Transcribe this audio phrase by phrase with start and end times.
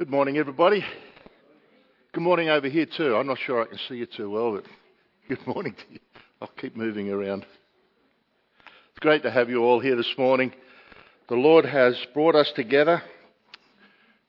[0.00, 0.82] Good morning, everybody.
[2.12, 3.14] Good morning over here, too.
[3.16, 4.64] I'm not sure I can see you too well, but
[5.28, 5.98] good morning to you.
[6.40, 7.44] I'll keep moving around.
[8.64, 10.54] It's great to have you all here this morning.
[11.28, 13.02] The Lord has brought us together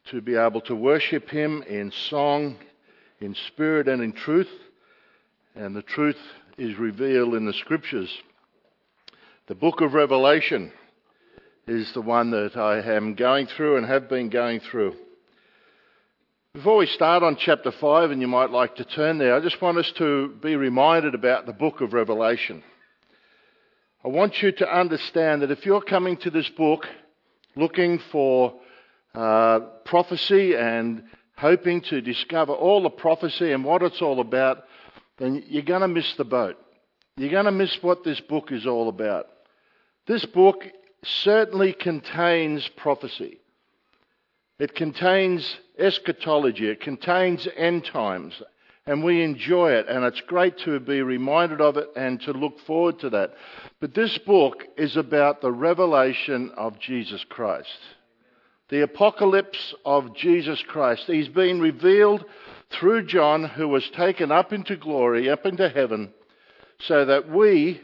[0.08, 2.58] to be able to worship Him in song,
[3.22, 4.52] in spirit, and in truth.
[5.56, 6.20] And the truth
[6.58, 8.14] is revealed in the Scriptures.
[9.48, 10.74] The book of Revelation
[11.66, 14.98] is the one that I am going through and have been going through.
[16.54, 19.62] Before we start on chapter 5, and you might like to turn there, I just
[19.62, 22.62] want us to be reminded about the book of Revelation.
[24.04, 26.86] I want you to understand that if you're coming to this book
[27.56, 28.60] looking for
[29.16, 31.04] uh, prophecy and
[31.38, 34.66] hoping to discover all the prophecy and what it's all about,
[35.20, 36.58] then you're going to miss the boat.
[37.16, 39.28] You're going to miss what this book is all about.
[40.06, 40.66] This book
[41.02, 43.41] certainly contains prophecy.
[44.62, 48.40] It contains eschatology, it contains end times,
[48.86, 52.60] and we enjoy it, and it's great to be reminded of it and to look
[52.68, 53.34] forward to that.
[53.80, 57.76] But this book is about the revelation of Jesus Christ.
[58.70, 61.06] The apocalypse of Jesus Christ.
[61.08, 62.24] He's been revealed
[62.70, 66.14] through John, who was taken up into glory, up into heaven,
[66.82, 67.82] so that we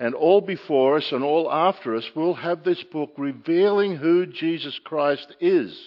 [0.00, 4.80] and all before us and all after us will have this book revealing who Jesus
[4.82, 5.80] Christ is.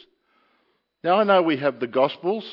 [1.03, 2.45] Now, I know we have the Gospels,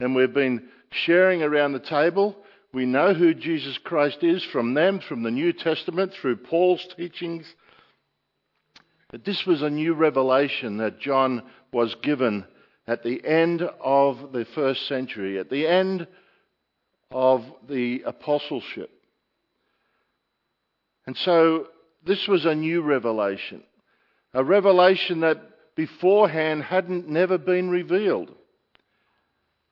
[0.00, 2.36] and we've been sharing around the table.
[2.72, 7.46] We know who Jesus Christ is from them, from the New Testament, through Paul's teachings.
[9.08, 12.44] But this was a new revelation that John was given
[12.88, 16.08] at the end of the first century, at the end
[17.12, 18.90] of the apostleship.
[21.06, 21.68] And so
[22.04, 23.62] this was a new revelation,
[24.32, 25.40] a revelation that
[25.74, 28.30] beforehand hadn't never been revealed.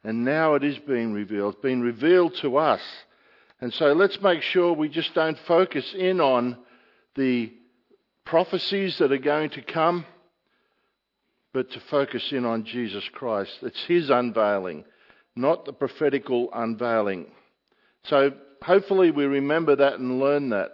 [0.05, 2.81] And now it is being revealed, it's been revealed to us.
[3.61, 6.59] And so let's make sure we just don't focus in on
[7.15, 7.53] the
[8.25, 10.05] prophecies that are going to come,
[11.53, 13.53] but to focus in on Jesus Christ.
[13.63, 14.85] It's His unveiling,
[15.37, 17.27] not the prophetical unveiling.
[18.05, 20.73] So hopefully we remember that and learn that.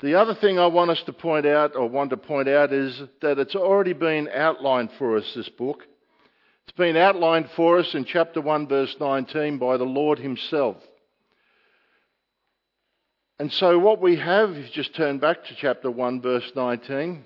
[0.00, 3.00] The other thing I want us to point out, or want to point out, is
[3.22, 5.84] that it's already been outlined for us, this book.
[6.64, 10.76] It's been outlined for us in chapter 1, verse 19, by the Lord Himself.
[13.38, 17.24] And so, what we have, if you just turn back to chapter 1, verse 19,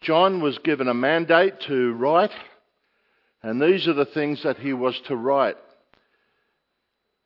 [0.00, 2.32] John was given a mandate to write,
[3.42, 5.56] and these are the things that he was to write.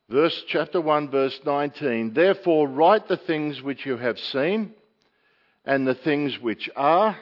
[0.09, 2.13] Verse chapter 1 verse 19.
[2.13, 4.73] Therefore write the things which you have seen
[5.65, 7.17] and the things which are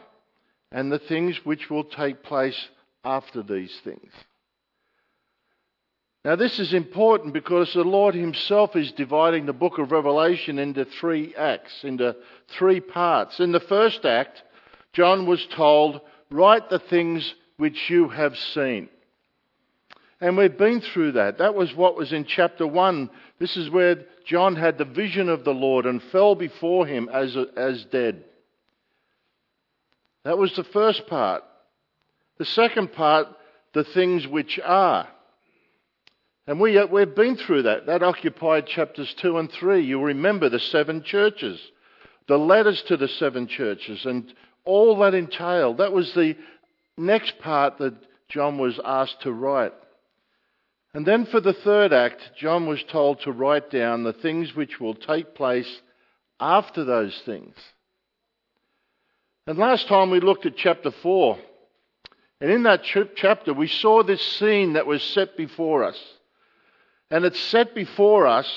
[0.71, 2.67] and the things which will take place
[3.03, 4.11] after these things.
[6.23, 10.83] Now, this is important because the Lord Himself is dividing the book of Revelation into
[10.83, 12.17] three acts, into
[12.57, 13.39] three parts.
[13.39, 14.43] In the first act,
[14.91, 18.89] John was told, Write the things which you have seen.
[20.19, 21.38] And we've been through that.
[21.38, 23.09] That was what was in chapter 1.
[23.39, 27.38] This is where John had the vision of the Lord and fell before him as,
[27.55, 28.23] as dead.
[30.23, 31.44] That was the first part.
[32.39, 33.28] The second part,
[33.73, 35.07] the things which are.
[36.47, 37.85] And we, uh, we've been through that.
[37.85, 39.81] That occupied chapters 2 and 3.
[39.81, 41.59] You'll remember the seven churches,
[42.28, 44.34] the letters to the seven churches, and
[44.66, 45.78] all that entailed.
[45.78, 46.35] That was the
[46.97, 47.94] next part that
[48.29, 49.73] John was asked to write.
[50.97, 54.80] And then for the third act, John was told to write down the things which
[54.80, 55.81] will take place
[56.40, 57.53] after those things.
[59.46, 61.38] And last time we looked at chapter 4.
[62.41, 62.81] And in that
[63.16, 66.03] chapter, we saw this scene that was set before us.
[67.12, 68.52] And it's set before us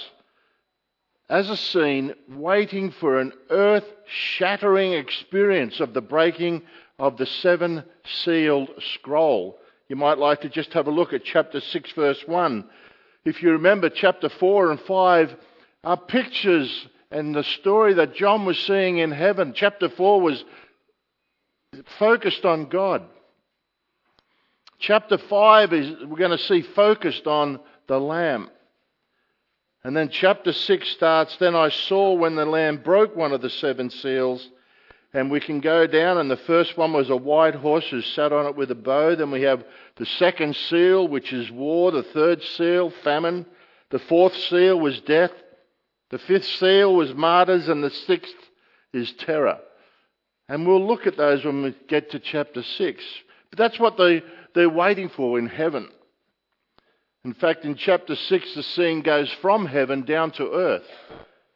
[1.28, 6.62] as a scene waiting for an earth shattering experience of the breaking
[6.98, 9.59] of the seven sealed scroll
[9.90, 12.64] you might like to just have a look at chapter 6, verse 1.
[13.24, 15.36] If you remember, chapter 4 and 5
[15.82, 19.52] are pictures and the story that John was seeing in heaven.
[19.52, 20.44] Chapter 4 was
[21.98, 23.02] focused on God.
[24.78, 27.58] Chapter 5 is, we're going to see focused on
[27.88, 28.48] the Lamb.
[29.82, 33.50] And then chapter 6 starts Then I saw when the Lamb broke one of the
[33.50, 34.48] seven seals
[35.12, 38.32] and we can go down, and the first one was a white horse who sat
[38.32, 39.16] on it with a bow.
[39.16, 39.64] Then we have
[39.96, 41.90] the second seal, which is war.
[41.90, 43.44] The third seal, famine.
[43.90, 45.32] The fourth seal was death.
[46.10, 48.34] The fifth seal was martyrs, and the sixth
[48.92, 49.58] is terror.
[50.48, 53.04] And we'll look at those when we get to chapter 6.
[53.50, 54.22] But that's what they,
[54.54, 55.88] they're waiting for in heaven.
[57.24, 60.88] In fact, in chapter 6, the scene goes from heaven down to earth,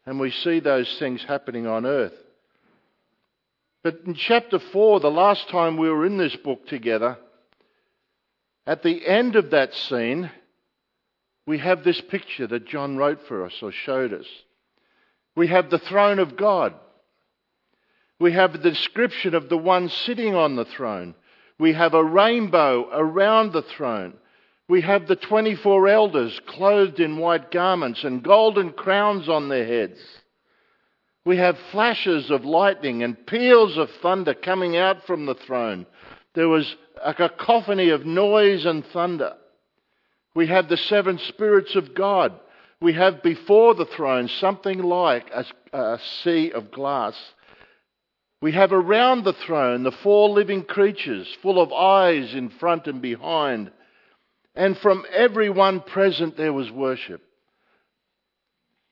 [0.05, 2.13] and we see those things happening on earth.
[3.85, 7.19] But in chapter 4, the last time we were in this book together,
[8.65, 10.31] at the end of that scene,
[11.45, 14.25] we have this picture that John wrote for us or showed us.
[15.35, 16.73] We have the throne of God.
[18.19, 21.13] We have the description of the one sitting on the throne.
[21.59, 24.15] We have a rainbow around the throne.
[24.67, 29.99] We have the 24 elders clothed in white garments and golden crowns on their heads.
[31.25, 35.87] We have flashes of lightning and peals of thunder coming out from the throne.
[36.35, 39.33] There was a cacophony of noise and thunder.
[40.35, 42.33] We have the seven spirits of God.
[42.79, 45.45] We have before the throne something like a,
[45.75, 47.15] a sea of glass.
[48.41, 53.01] We have around the throne the four living creatures, full of eyes in front and
[53.01, 53.71] behind.
[54.53, 57.24] And from everyone present there was worship.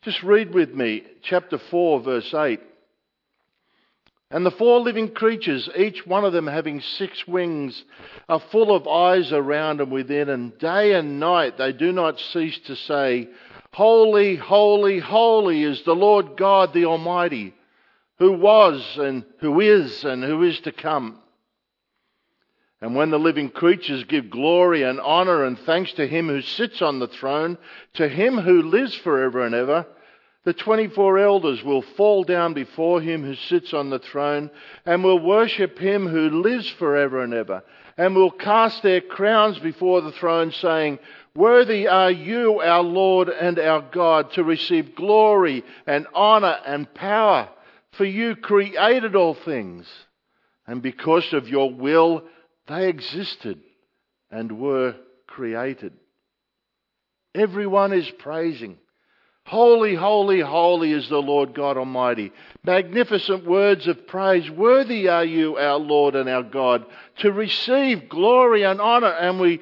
[0.03, 2.59] Just read with me chapter 4, verse 8.
[4.29, 7.83] And the four living creatures, each one of them having six wings,
[8.27, 12.57] are full of eyes around and within, and day and night they do not cease
[12.65, 13.29] to say,
[13.71, 17.53] Holy, holy, holy is the Lord God the Almighty,
[18.17, 21.19] who was and who is and who is to come.
[22.81, 26.81] And when the living creatures give glory and honour and thanks to him who sits
[26.81, 27.57] on the throne,
[27.94, 29.85] to him who lives forever and ever,
[30.45, 34.51] the 24 elders will fall down before him who sits on the throne
[34.86, 37.63] and will worship him who lives forever and ever
[37.98, 41.00] and will cast their crowns before the throne saying,
[41.36, 47.50] Worthy are you, our Lord and our God, to receive glory and honour and power,
[47.92, 49.88] for you created all things,
[50.68, 52.24] and because of your will
[52.68, 53.62] they existed
[54.31, 54.96] and were
[55.28, 55.94] created.
[57.36, 58.78] Everyone is praising.
[59.45, 62.31] Holy, holy, holy is the Lord God Almighty.
[62.63, 64.50] Magnificent words of praise.
[64.50, 66.86] Worthy are you, our Lord and our God,
[67.18, 69.60] to receive glory and honour, and we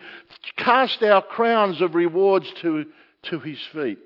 [0.56, 2.86] cast our crowns of rewards to,
[3.24, 3.98] to his feet.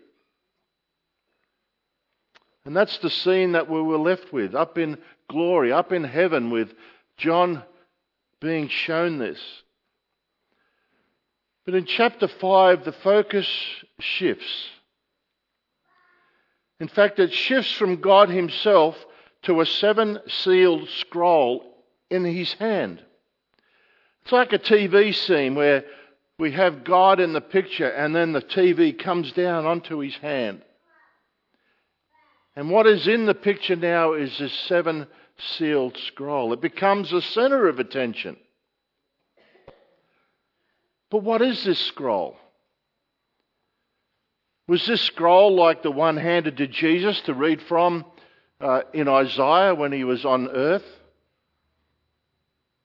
[2.64, 4.98] And that's the scene that we were left with, up in
[5.30, 6.74] glory, up in heaven, with
[7.18, 7.64] John
[8.40, 9.40] being shown this.
[11.66, 13.48] But in chapter 5, the focus
[14.00, 14.70] shifts.
[16.80, 18.98] In fact, it shifts from God Himself
[19.44, 21.64] to a seven sealed scroll
[22.10, 23.02] in His hand.
[24.24, 25.86] It's like a TV scene where
[26.38, 30.62] we have God in the picture and then the TV comes down onto His hand.
[32.56, 35.08] And what is in the picture now is this seven
[35.38, 36.54] sealed scroll.
[36.54, 38.38] It becomes the center of attention.
[41.10, 42.38] But what is this scroll?
[44.68, 48.06] Was this scroll like the one handed to Jesus to read from
[48.60, 50.86] uh, in Isaiah when he was on earth?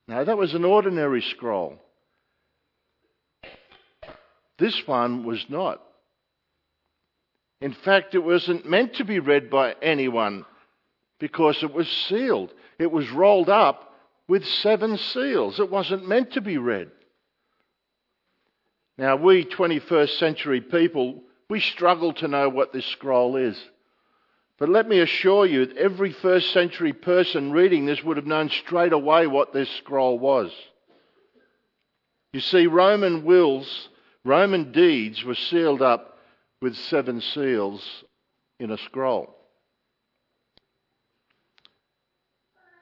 [0.07, 1.79] No, that was an ordinary scroll.
[4.59, 5.81] This one was not.
[7.63, 10.45] In fact, it wasn't meant to be read by anyone
[11.19, 12.53] because it was sealed.
[12.79, 13.95] It was rolled up
[14.29, 15.61] with seven seals.
[15.61, 16.91] It wasn't meant to be read.
[18.99, 23.61] Now, we 21st century people we struggle to know what this scroll is.
[24.59, 28.93] But let me assure you, every first century person reading this would have known straight
[28.93, 30.53] away what this scroll was.
[32.33, 33.89] You see, Roman wills,
[34.25, 36.19] Roman deeds were sealed up
[36.63, 38.05] with seven seals
[38.61, 39.35] in a scroll.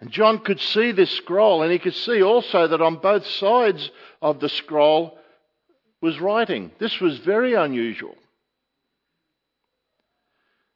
[0.00, 3.90] And John could see this scroll, and he could see also that on both sides
[4.20, 5.16] of the scroll
[6.02, 6.70] was writing.
[6.78, 8.14] This was very unusual.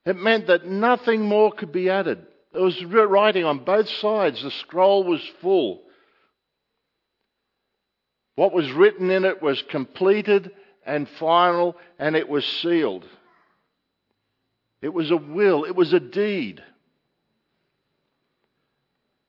[0.05, 2.27] It meant that nothing more could be added.
[2.53, 4.43] There was writing on both sides.
[4.43, 5.83] The scroll was full.
[8.35, 10.51] What was written in it was completed
[10.85, 13.07] and final, and it was sealed.
[14.81, 16.61] It was a will, it was a deed.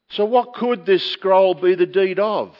[0.09, 2.55] So, what could this scroll be the deed of?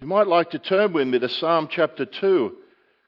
[0.00, 2.56] You might like to turn with me to Psalm chapter 2,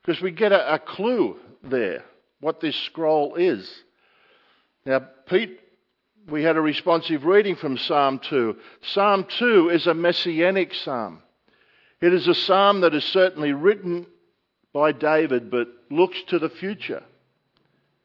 [0.02, 2.04] because we get a, a clue there
[2.40, 3.68] what this scroll is.
[4.84, 5.60] Now, Pete,
[6.28, 8.56] we had a responsive reading from Psalm 2.
[8.82, 11.22] Psalm 2 is a messianic psalm.
[12.00, 14.06] It is a psalm that is certainly written
[14.72, 17.02] by David, but looks to the future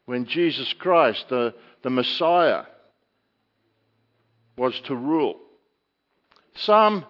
[0.06, 2.64] when Jesus Christ, the, the Messiah,
[4.56, 5.38] was to rule.
[6.56, 7.04] Psalm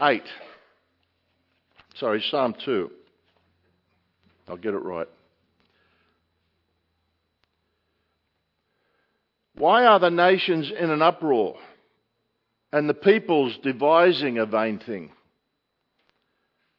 [0.00, 0.22] 8.
[1.94, 2.90] Sorry, Psalm 2.
[4.48, 5.08] I'll get it right.
[9.58, 11.56] Why are the nations in an uproar
[12.72, 15.12] and the peoples devising a vain thing?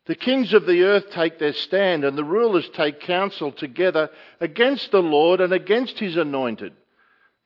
[0.05, 4.91] The kings of the earth take their stand and the rulers take counsel together against
[4.91, 6.73] the Lord and against his anointed.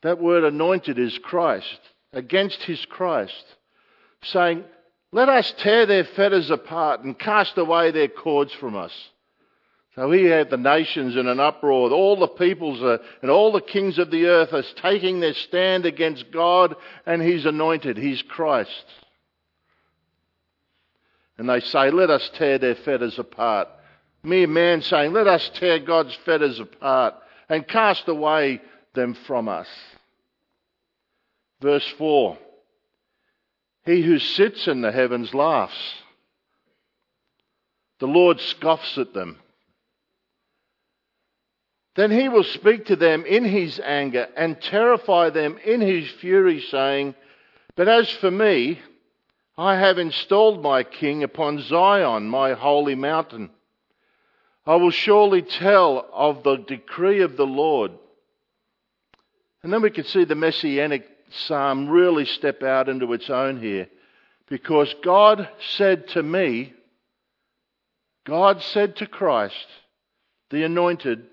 [0.04, 1.80] That word anointed is Christ,
[2.14, 3.46] against his Christ,
[4.24, 4.64] saying,
[5.12, 8.94] Let us tear their fetters apart and cast away their cords from us.
[9.96, 11.92] So he had the nations in an uproar.
[11.92, 15.86] All the peoples are, and all the kings of the earth are taking their stand
[15.86, 18.86] against God and his anointed, his Christ.
[21.38, 23.68] And they say, Let us tear their fetters apart.
[24.24, 27.16] Mere man saying, Let us tear God's fetters apart
[27.50, 28.62] and cast away
[28.94, 29.68] them from us.
[31.62, 32.38] Verse 4
[33.86, 35.96] He who sits in the heavens laughs.
[38.00, 39.41] The Lord scoffs at them.
[41.96, 46.62] Then he will speak to them in his anger and terrify them in his fury,
[46.62, 47.16] saying,
[47.76, 48.80] But as for me,
[49.58, 53.50] I have installed my king upon Zion, my holy mountain.
[54.66, 57.92] I will surely tell of the decree of the Lord.
[59.64, 63.88] And then we can see the messianic psalm really step out into its own here.
[64.48, 66.74] Because God said to me,
[68.26, 69.68] God said to Christ,
[70.50, 71.26] the anointed,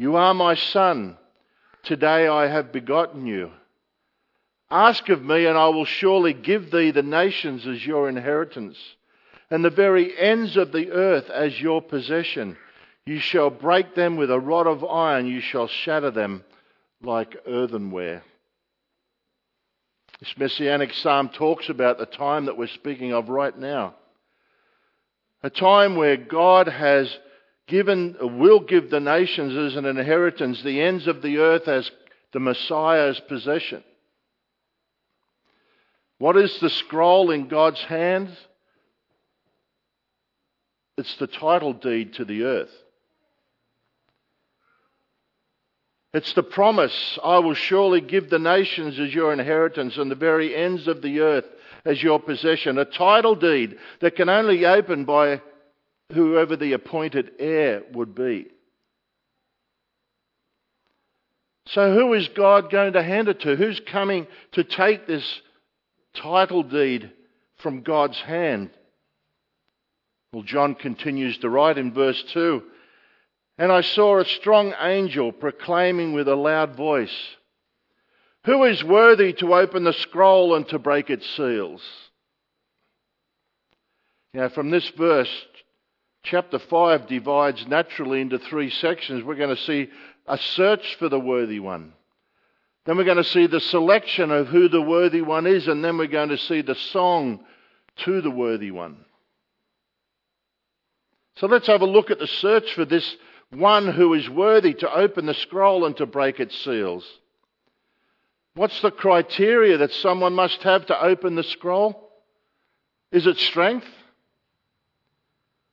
[0.00, 1.18] you are my son.
[1.82, 3.50] Today I have begotten you.
[4.70, 8.78] Ask of me, and I will surely give thee the nations as your inheritance,
[9.50, 12.56] and the very ends of the earth as your possession.
[13.04, 16.44] You shall break them with a rod of iron, you shall shatter them
[17.02, 18.22] like earthenware.
[20.20, 23.96] This messianic psalm talks about the time that we're speaking of right now.
[25.42, 27.14] A time where God has
[27.70, 31.90] given, will give the nations as an inheritance, the ends of the earth as
[32.32, 33.82] the Messiah's possession.
[36.18, 38.28] What is the scroll in God's hand?
[40.98, 42.72] It's the title deed to the earth.
[46.12, 50.54] It's the promise, I will surely give the nations as your inheritance and the very
[50.54, 51.46] ends of the earth
[51.84, 52.78] as your possession.
[52.78, 55.40] A title deed that can only open by
[56.12, 58.46] whoever the appointed heir would be.
[61.66, 63.54] So, who is God going to hand it to?
[63.54, 65.40] Who's coming to take this
[66.14, 67.12] title deed
[67.58, 68.70] from God's hand?
[70.32, 72.62] Well, John continues to write in verse 2
[73.58, 77.16] And I saw a strong angel proclaiming with a loud voice,
[78.46, 81.82] Who is worthy to open the scroll and to break its seals?
[84.32, 85.30] Now, from this verse,
[86.22, 89.24] chapter 5 divides naturally into three sections.
[89.24, 89.88] We're going to see
[90.26, 91.92] a search for the worthy one.
[92.86, 95.98] Then we're going to see the selection of who the worthy one is, and then
[95.98, 97.40] we're going to see the song
[98.04, 99.04] to the worthy one.
[101.36, 103.16] So let's have a look at the search for this
[103.50, 107.04] one who is worthy to open the scroll and to break its seals.
[108.54, 112.10] What's the criteria that someone must have to open the scroll?
[113.12, 113.86] Is it strength?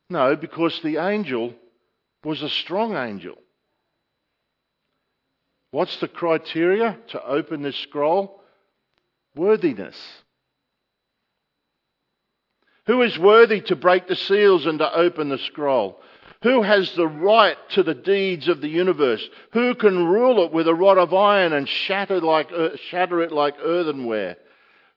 [0.09, 1.53] No, because the angel
[2.23, 3.35] was a strong angel.
[5.71, 8.41] What's the criteria to open this scroll?
[9.35, 9.97] Worthiness.
[12.87, 15.99] Who is worthy to break the seals and to open the scroll?
[16.43, 19.27] Who has the right to the deeds of the universe?
[19.51, 23.31] Who can rule it with a rod of iron and shatter, like, uh, shatter it
[23.31, 24.37] like earthenware?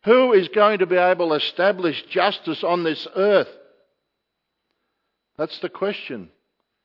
[0.04, 3.48] Who is going to be able to establish justice on this earth?
[5.40, 6.28] That's the question.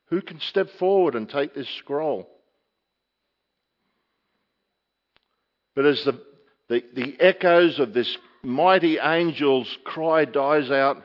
[0.05, 2.29] Who can step forward and take this scroll?
[5.75, 6.21] But as the,
[6.69, 11.03] the, the echoes of this mighty angel's cry dies out,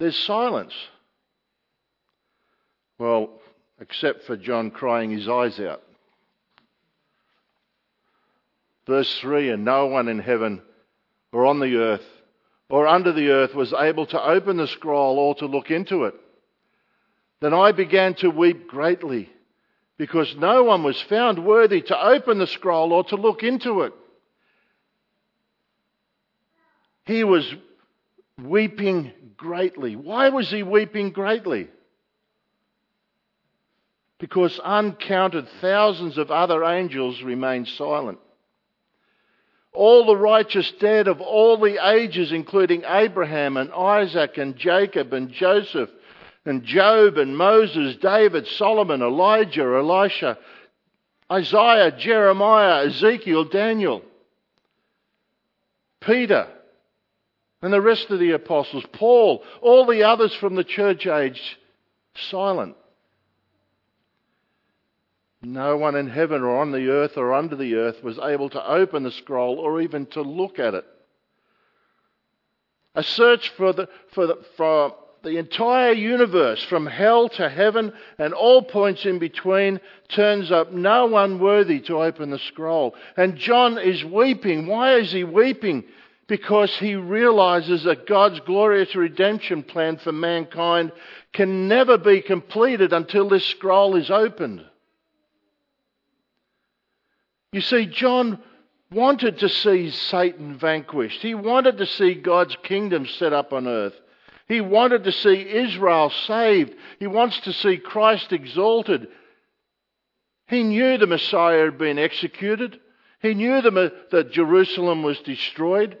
[0.00, 0.74] there's silence.
[2.98, 3.30] Well,
[3.80, 5.84] except for John crying his eyes out.
[8.84, 10.60] Verse 3 And no one in heaven
[11.30, 12.15] or on the earth
[12.68, 16.14] or under the earth was able to open the scroll or to look into it.
[17.40, 19.30] Then I began to weep greatly
[19.98, 23.92] because no one was found worthy to open the scroll or to look into it.
[27.04, 27.54] He was
[28.42, 29.94] weeping greatly.
[29.96, 31.68] Why was he weeping greatly?
[34.18, 38.18] Because uncounted thousands of other angels remained silent.
[39.76, 45.30] All the righteous dead of all the ages, including Abraham and Isaac and Jacob and
[45.30, 45.90] Joseph
[46.44, 50.38] and Job and Moses, David, Solomon, Elijah, Elisha,
[51.30, 54.02] Isaiah, Jeremiah, Ezekiel, Daniel,
[56.00, 56.48] Peter,
[57.62, 61.58] and the rest of the apostles, Paul, all the others from the church age,
[62.30, 62.76] silent.
[65.48, 68.68] No one in heaven or on the earth or under the earth was able to
[68.68, 70.84] open the scroll or even to look at it.
[72.96, 78.34] A search for the, for the, for the entire universe, from hell to heaven and
[78.34, 82.96] all points in between, turns up no one worthy to open the scroll.
[83.16, 84.66] And John is weeping.
[84.66, 85.84] Why is he weeping?
[86.26, 90.90] Because he realizes that God's glorious redemption plan for mankind
[91.32, 94.64] can never be completed until this scroll is opened.
[97.56, 98.38] You see, John
[98.92, 101.22] wanted to see Satan vanquished.
[101.22, 103.94] He wanted to see God's kingdom set up on earth.
[104.46, 106.74] He wanted to see Israel saved.
[106.98, 109.08] He wants to see Christ exalted.
[110.48, 112.78] He knew the Messiah had been executed.
[113.22, 115.96] He knew that Jerusalem was destroyed.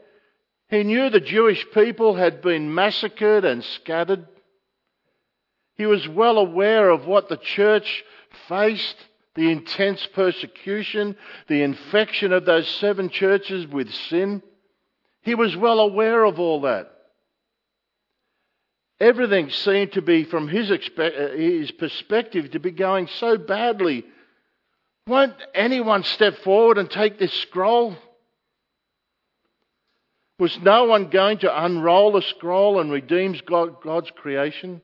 [0.68, 4.26] He knew the Jewish people had been massacred and scattered.
[5.76, 8.04] He was well aware of what the church
[8.46, 8.96] faced
[9.36, 11.14] the intense persecution,
[11.46, 14.42] the infection of those seven churches with sin.
[15.22, 16.90] He was well aware of all that.
[18.98, 24.06] Everything seemed to be, from his, uh, his perspective, to be going so badly.
[25.06, 27.94] Won't anyone step forward and take this scroll?
[30.38, 34.80] Was no one going to unroll the scroll and redeem God's creation?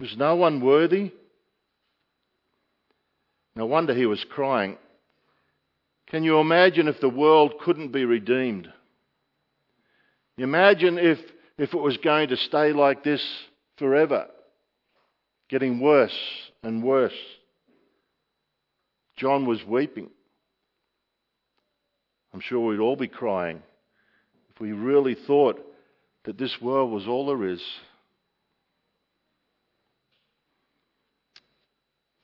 [0.00, 1.12] Was no one worthy?
[3.54, 4.78] No wonder he was crying.
[6.08, 8.72] Can you imagine if the world couldn't be redeemed?
[10.38, 11.18] Imagine if
[11.58, 13.22] if it was going to stay like this
[13.76, 14.26] forever,
[15.48, 16.16] getting worse
[16.62, 17.12] and worse.
[19.16, 20.10] John was weeping.
[22.32, 23.62] I'm sure we'd all be crying
[24.54, 25.60] if we really thought
[26.24, 27.62] that this world was all there is.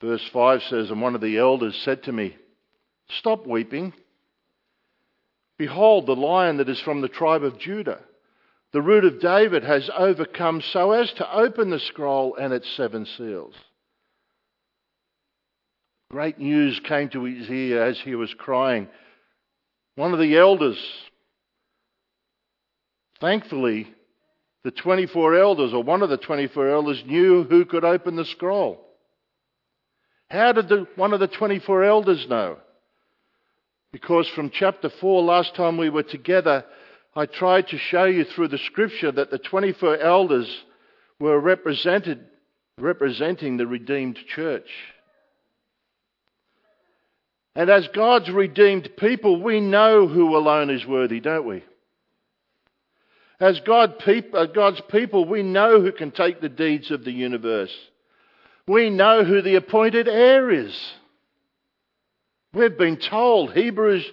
[0.01, 2.35] Verse 5 says, And one of the elders said to me,
[3.09, 3.93] Stop weeping.
[5.57, 7.99] Behold, the lion that is from the tribe of Judah
[8.71, 13.05] the root of David has overcome so as to open the scroll and its seven
[13.17, 13.55] seals.
[16.11, 18.87] Great news came to his ear as he was crying.
[19.95, 20.79] One of the elders,
[23.19, 23.91] thankfully,
[24.63, 28.85] the 24 elders, or one of the 24 elders, knew who could open the scroll.
[30.29, 32.57] How did the, one of the 24 elders know?
[33.91, 36.65] Because from chapter 4, last time we were together,
[37.15, 40.47] I tried to show you through the scripture that the 24 elders
[41.19, 42.25] were represented,
[42.77, 44.69] representing the redeemed church.
[47.55, 51.63] And as God's redeemed people, we know who alone is worthy, don't we?
[53.39, 57.73] As God uh, God's people, we know who can take the deeds of the universe.
[58.69, 60.79] We know who the appointed heir is.
[62.53, 64.05] We've been told, Hebrews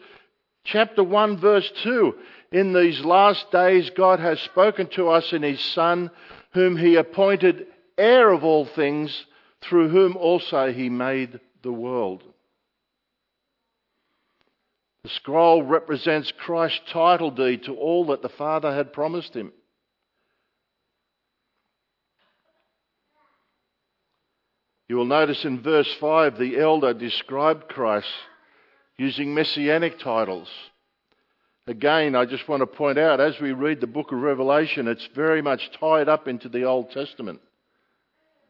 [0.65, 2.15] chapter 1, verse 2,
[2.53, 6.11] in these last days, God has spoken to us in His Son,
[6.55, 7.67] whom He appointed
[7.99, 9.27] heir of all things,
[9.61, 12.23] through whom also He made the world.
[15.03, 19.53] The scroll represents Christ's title deed to all that the Father had promised him.
[24.89, 28.07] You will notice in verse 5 the elder described Christ
[28.97, 30.49] using messianic titles.
[31.67, 35.09] Again, I just want to point out as we read the book of Revelation, it's
[35.15, 37.41] very much tied up into the Old Testament.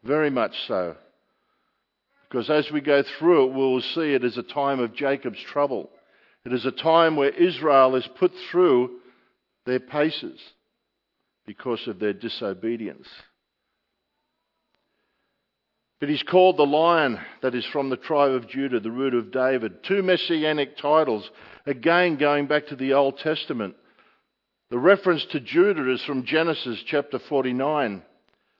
[0.03, 0.95] Very much so.
[2.29, 5.89] Because as we go through it, we'll see it as a time of Jacob's trouble.
[6.45, 8.99] It is a time where Israel is put through
[9.65, 10.39] their paces
[11.47, 13.07] because of their disobedience.
[15.99, 19.31] But he's called the lion that is from the tribe of Judah, the root of
[19.31, 19.83] David.
[19.83, 21.29] Two messianic titles,
[21.65, 23.75] again going back to the Old Testament.
[24.69, 28.03] The reference to Judah is from Genesis chapter 49.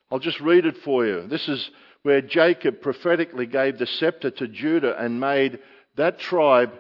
[0.09, 1.27] I'll just read it for you.
[1.27, 1.69] This is
[2.01, 5.59] where Jacob prophetically gave the scepter to Judah and made
[5.95, 6.71] that tribe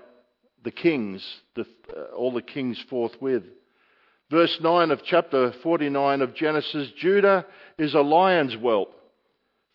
[0.63, 1.23] the kings,
[1.55, 3.43] the, uh, all the kings forthwith.
[4.31, 7.45] Verse 9 of chapter 49 of Genesis Judah
[7.77, 8.96] is a lion's whelp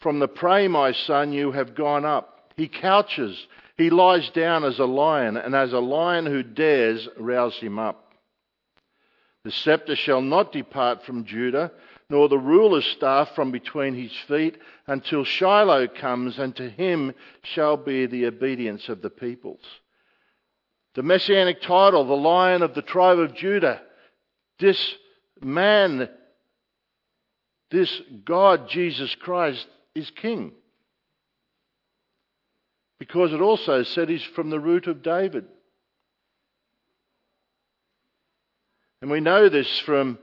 [0.02, 2.50] from the prey, my son, you have gone up.
[2.56, 3.46] He couches.
[3.76, 8.12] He lies down as a lion, and as a lion who dares, rouse him up.
[9.44, 11.72] The scepter shall not depart from Judah,
[12.10, 17.76] nor the ruler's staff from between his feet, until Shiloh comes, and to him shall
[17.76, 19.64] be the obedience of the peoples.
[20.94, 23.80] The messianic title, the lion of the tribe of Judah,
[24.58, 24.94] this
[25.40, 26.08] man,
[27.70, 30.52] this God, Jesus Christ, is king
[32.98, 35.44] because it also said he's from the root of David.
[39.00, 40.18] And we know this from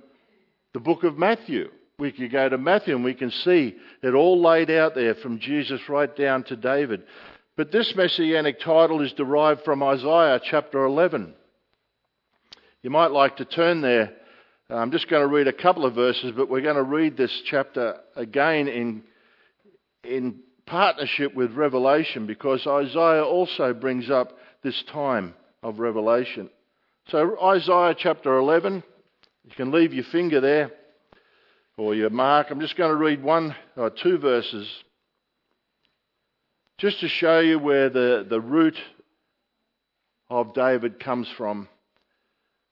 [0.73, 1.69] the book of Matthew.
[1.97, 5.39] We can go to Matthew and we can see it all laid out there from
[5.39, 7.03] Jesus right down to David.
[7.57, 11.33] But this messianic title is derived from Isaiah chapter 11.
[12.81, 14.13] You might like to turn there.
[14.69, 17.41] I'm just going to read a couple of verses, but we're going to read this
[17.45, 19.03] chapter again in,
[20.03, 25.33] in partnership with Revelation because Isaiah also brings up this time
[25.63, 26.49] of Revelation.
[27.09, 28.83] So, Isaiah chapter 11,
[29.45, 30.71] you can leave your finger there
[31.77, 32.51] or your mark.
[32.51, 34.69] I'm just going to read one or uh, two verses
[36.77, 38.77] just to show you where the, the root
[40.29, 41.67] of David comes from.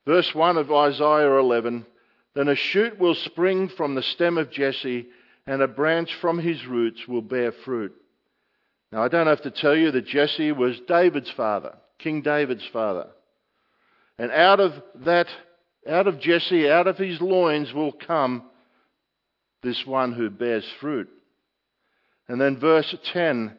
[0.06, 1.86] Verse 1 of Isaiah 11
[2.36, 5.08] Then a shoot will spring from the stem of Jesse
[5.48, 7.96] and a branch from his roots will bear fruit.
[8.92, 13.08] Now, I don't have to tell you that Jesse was David's father, King David's father.
[14.20, 14.74] And out of
[15.06, 15.28] that,
[15.88, 18.44] out of Jesse, out of his loins will come
[19.64, 21.10] this one who bears fruit.
[22.28, 23.58] And then verse 10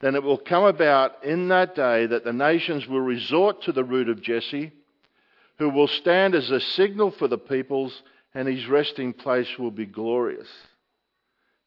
[0.00, 3.84] Then it will come about in that day that the nations will resort to the
[3.84, 4.72] root of Jesse,
[5.58, 8.02] who will stand as a signal for the peoples,
[8.34, 10.48] and his resting place will be glorious.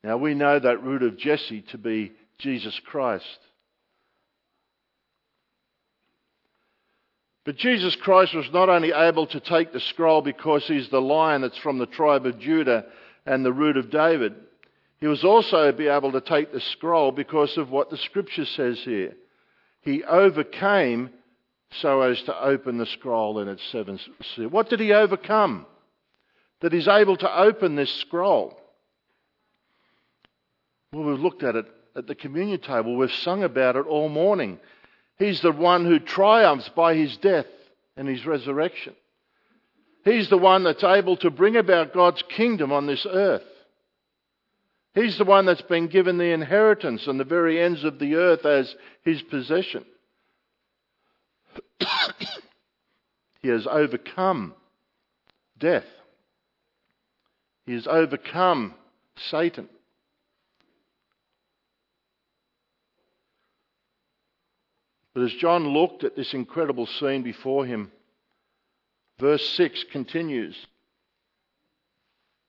[0.03, 3.25] Now we know that root of Jesse to be Jesus Christ.
[7.45, 11.41] But Jesus Christ was not only able to take the scroll because he's the lion
[11.41, 12.85] that's from the tribe of Judah
[13.25, 14.35] and the root of David,
[14.99, 18.79] he was also be able to take the scroll because of what the scripture says
[18.83, 19.15] here.
[19.81, 21.09] He overcame
[21.81, 23.99] so as to open the scroll in its seven
[24.35, 24.51] seals.
[24.51, 25.65] What did he overcome?
[26.62, 28.58] That he's able to open this scroll.
[30.91, 32.95] Well, we've looked at it at the communion table.
[32.95, 34.60] We've sung about it all morning.
[35.17, 37.45] He's the one who triumphs by his death
[37.95, 38.95] and his resurrection.
[40.04, 43.43] He's the one that's able to bring about God's kingdom on this earth.
[44.95, 48.45] He's the one that's been given the inheritance on the very ends of the earth
[48.45, 48.73] as
[49.04, 49.86] his possession.
[53.41, 54.56] he has overcome
[55.60, 55.86] death.
[57.65, 58.73] He has overcome
[59.30, 59.69] Satan.
[65.19, 67.91] But as John looked at this incredible scene before him,
[69.19, 70.55] verse 6 continues.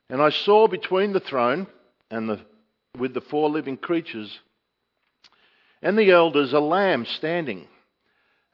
[0.09, 1.67] and I saw between the throne
[2.09, 2.39] and the,
[2.97, 4.39] with the four living creatures
[5.83, 7.67] and the elders a lamb standing,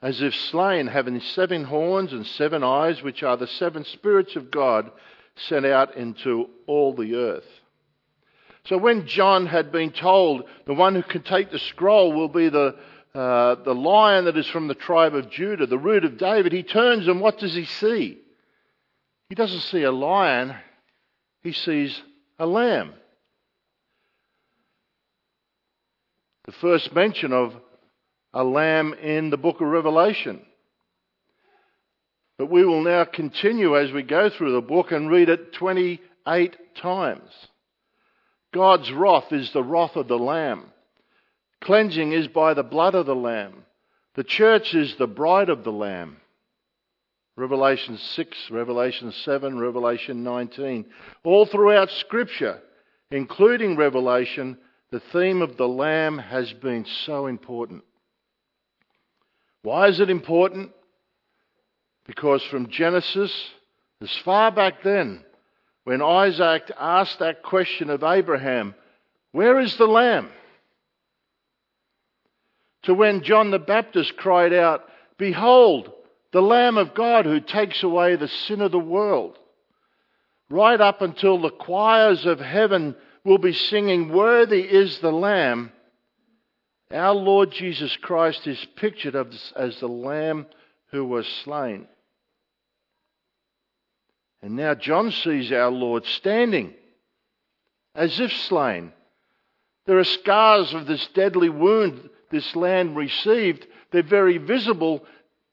[0.01, 4.49] as if slain, having seven horns and seven eyes, which are the seven spirits of
[4.49, 4.89] God
[5.35, 7.47] sent out into all the earth.
[8.65, 12.49] So when John had been told the one who can take the scroll will be
[12.49, 12.75] the,
[13.13, 16.63] uh, the lion that is from the tribe of Judah, the root of David, he
[16.63, 18.19] turns and what does he see?
[19.27, 20.55] He doesn't see a lion,
[21.41, 22.01] he sees
[22.39, 22.93] a lamb.
[26.45, 27.53] The first mention of
[28.33, 30.41] a lamb in the book of Revelation.
[32.37, 36.57] But we will now continue as we go through the book and read it 28
[36.75, 37.29] times.
[38.53, 40.65] God's wrath is the wrath of the Lamb.
[41.61, 43.65] Cleansing is by the blood of the Lamb.
[44.15, 46.17] The church is the bride of the Lamb.
[47.35, 50.85] Revelation 6, Revelation 7, Revelation 19.
[51.23, 52.61] All throughout Scripture,
[53.09, 54.57] including Revelation,
[54.91, 57.83] the theme of the Lamb has been so important.
[59.63, 60.71] Why is it important?
[62.05, 63.31] Because from Genesis,
[64.01, 65.23] as far back then,
[65.83, 68.75] when Isaac asked that question of Abraham,
[69.31, 70.29] Where is the lamb?
[72.83, 74.83] to when John the Baptist cried out,
[75.17, 75.91] Behold,
[76.31, 79.37] the Lamb of God who takes away the sin of the world.
[80.49, 85.71] Right up until the choirs of heaven will be singing, Worthy is the Lamb,
[86.91, 90.45] our Lord Jesus Christ is pictured as the Lamb
[90.91, 91.87] who was slain.
[94.43, 96.73] And now John sees our Lord standing
[97.95, 98.91] as if slain.
[99.85, 103.65] There are scars of this deadly wound this land received.
[103.91, 105.05] They're very visible,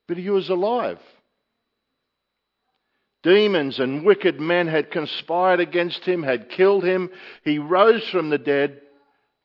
[0.08, 0.98] but he was alive.
[3.22, 7.10] Demons and wicked men had conspired against him, had killed him.
[7.44, 8.80] He rose from the dead,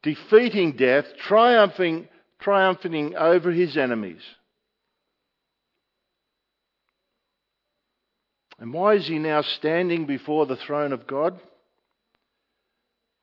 [0.01, 2.07] defeating death, triumphing,
[2.39, 4.21] triumphing over his enemies.
[8.59, 11.39] And why is he now standing before the throne of God?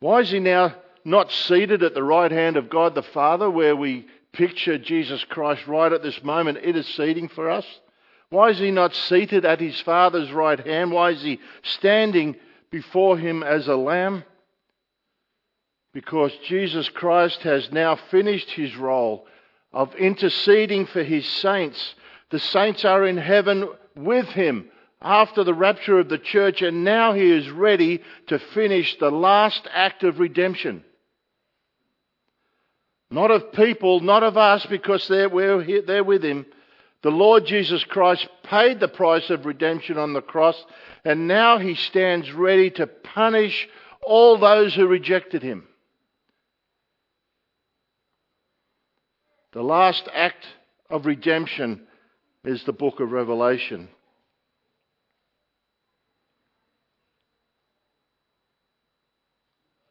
[0.01, 3.75] Why is he now not seated at the right hand of God the Father, where
[3.75, 7.66] we picture Jesus Christ right at this moment interceding for us?
[8.31, 10.92] Why is he not seated at his Father's right hand?
[10.92, 12.37] Why is he standing
[12.71, 14.25] before him as a lamb?
[15.92, 19.27] Because Jesus Christ has now finished his role
[19.73, 21.95] of interceding for his saints.
[22.31, 24.71] The saints are in heaven with him
[25.03, 29.67] after the rapture of the church, and now he is ready to finish the last
[29.73, 30.85] act of redemption.
[33.11, 36.47] Not of people, not of us, because they're, we're there with him.
[37.03, 40.65] The Lord Jesus Christ paid the price of redemption on the cross,
[41.05, 43.69] and now he stands ready to punish
[44.03, 45.67] all those who rejected him.
[49.53, 50.47] The last act
[50.88, 51.83] of redemption
[52.45, 53.88] is the book of Revelation.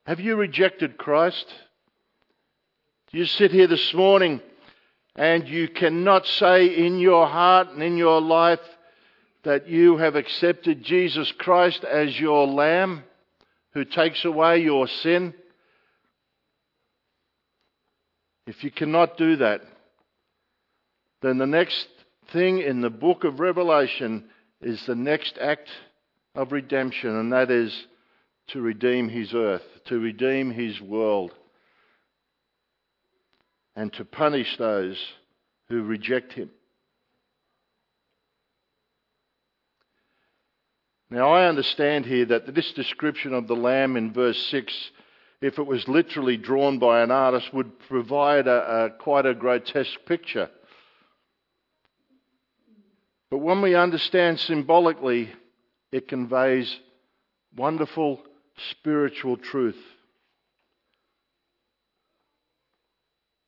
[0.06, 1.46] Have you rejected Christ?
[3.12, 4.42] Do you sit here this morning
[5.16, 8.60] and you cannot say in your heart and in your life
[9.44, 13.04] that you have accepted Jesus Christ as your Lamb
[13.74, 15.34] who takes away your sin.
[18.48, 19.62] If you cannot do that,
[21.22, 21.88] then the next
[22.32, 24.26] thing in the book of Revelation
[24.62, 25.70] is the next act
[26.36, 27.88] of redemption, and that is
[28.52, 31.32] to redeem his earth, to redeem his world
[33.76, 34.98] and to punish those
[35.70, 36.50] who reject him.
[41.10, 44.92] Now, I understand here that this description of the lamb in verse 6,
[45.42, 50.06] if it was literally drawn by an artist, would provide a, a, quite a grotesque
[50.06, 50.50] picture.
[53.30, 55.30] But when we understand symbolically,
[55.92, 56.78] it conveys
[57.56, 58.22] wonderful
[58.70, 59.82] spiritual truth.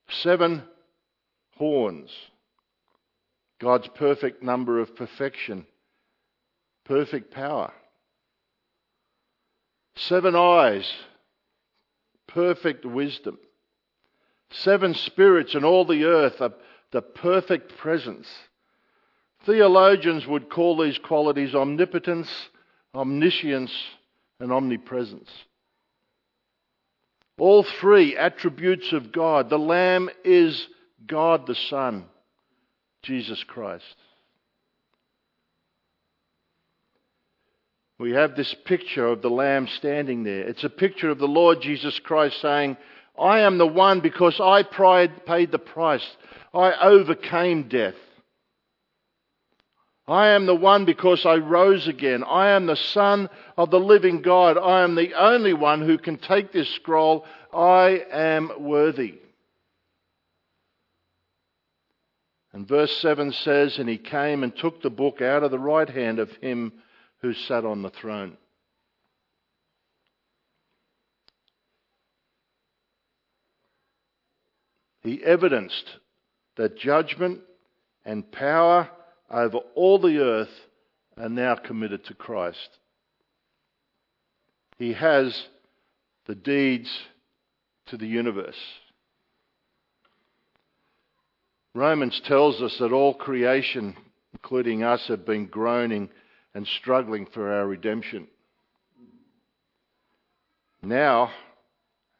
[0.10, 0.64] Seven
[1.58, 2.12] horns.
[3.60, 5.66] God's perfect number of perfection,
[6.84, 7.72] perfect power.
[9.96, 10.92] Seven eyes,
[12.28, 13.38] perfect wisdom.
[14.52, 16.54] Seven spirits in all the earth, are
[16.92, 18.28] the perfect presence.
[19.46, 22.30] Theologians would call these qualities omnipotence,
[22.94, 23.74] omniscience,
[24.40, 25.30] and omnipresence.
[27.38, 29.50] All three attributes of God.
[29.50, 30.68] The Lamb is
[31.08, 32.06] God the Son,
[33.02, 33.84] Jesus Christ.
[38.00, 40.42] We have this picture of the Lamb standing there.
[40.42, 42.78] It's a picture of the Lord Jesus Christ saying,
[43.20, 46.06] I am the one because I paid the price.
[46.54, 47.94] I overcame death.
[50.08, 52.24] I am the one because I rose again.
[52.24, 54.58] I am the Son of the living God.
[54.58, 57.26] I am the only one who can take this scroll.
[57.54, 59.20] I am worthy.
[62.52, 65.90] And verse 7 says, And he came and took the book out of the right
[65.90, 66.74] hand of him
[67.22, 68.38] who sat on the throne.
[75.02, 75.98] He evidenced
[76.56, 77.42] that judgment
[78.06, 78.90] and power
[79.34, 80.54] over all the earth
[81.18, 82.70] are now committed to Christ.
[84.78, 85.48] He has
[86.26, 86.90] the deeds
[87.88, 88.56] to the universe.
[91.76, 93.96] Romans tells us that all creation,
[94.34, 96.10] including us, have been groaning
[96.54, 98.28] and struggling for our redemption.
[100.84, 101.32] Now,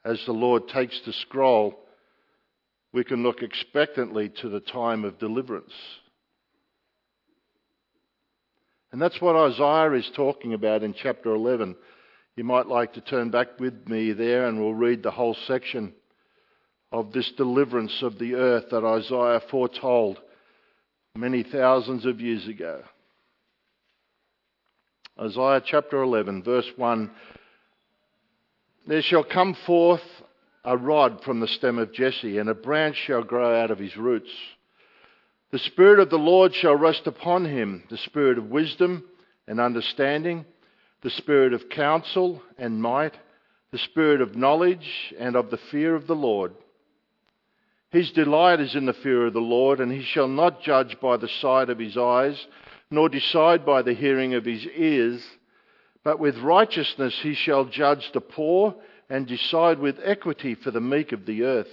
[0.04, 1.80] as the Lord takes the scroll,
[2.92, 5.74] we can look expectantly to the time of deliverance.
[8.94, 11.76] And that's what Isaiah is talking about in chapter 11.
[12.36, 15.94] You might like to turn back with me there and we'll read the whole section
[16.92, 20.22] of this deliverance of the earth that Isaiah foretold
[21.16, 22.84] many thousands of years ago.
[25.20, 27.10] Isaiah chapter 11, verse 1
[28.86, 30.02] There shall come forth
[30.64, 33.98] a rod from the stem of Jesse, and a branch shall grow out of his
[33.98, 34.30] roots.
[35.54, 39.04] The Spirit of the Lord shall rest upon him the Spirit of wisdom
[39.48, 40.46] and understanding,
[41.04, 43.14] the Spirit of counsel and might,
[43.72, 46.56] the spirit of knowledge and of the fear of the Lord.
[47.92, 51.18] His delight is in the fear of the Lord, and he shall not judge by
[51.18, 52.48] the sight of his eyes,
[52.90, 55.24] nor decide by the hearing of his ears,
[56.04, 58.74] but with righteousness he shall judge the poor,
[59.08, 61.70] and decide with equity for the meek of the earth.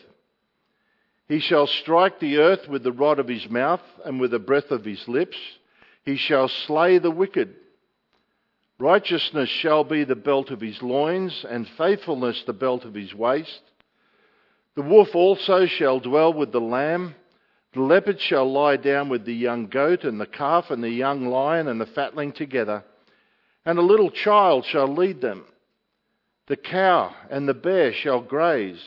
[1.31, 4.73] He shall strike the earth with the rod of his mouth, and with the breath
[4.73, 5.37] of his lips.
[6.05, 7.55] He shall slay the wicked.
[8.81, 13.63] Righteousness shall be the belt of his loins, and faithfulness the belt of his waist.
[14.75, 17.15] The wolf also shall dwell with the lamb.
[17.75, 21.29] The leopard shall lie down with the young goat, and the calf and the young
[21.29, 22.83] lion and the fatling together.
[23.65, 25.45] And a little child shall lead them.
[26.49, 28.85] The cow and the bear shall graze.